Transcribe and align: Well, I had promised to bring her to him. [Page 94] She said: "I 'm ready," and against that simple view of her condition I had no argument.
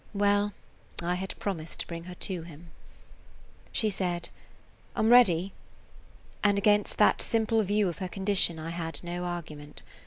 Well, 0.15 0.53
I 1.03 1.13
had 1.13 1.37
promised 1.37 1.79
to 1.81 1.87
bring 1.87 2.05
her 2.05 2.15
to 2.15 2.41
him. 2.41 2.69
[Page 2.69 3.67
94] 3.67 3.69
She 3.73 3.89
said: 3.91 4.29
"I 4.95 4.99
'm 5.01 5.11
ready," 5.11 5.53
and 6.43 6.57
against 6.57 6.97
that 6.97 7.21
simple 7.21 7.61
view 7.61 7.87
of 7.87 7.99
her 7.99 8.07
condition 8.07 8.57
I 8.57 8.71
had 8.71 8.99
no 9.03 9.25
argument. 9.25 9.83